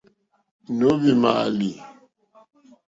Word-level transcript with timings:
Nǒhwì 0.77 1.11
mààlì. 1.21 1.71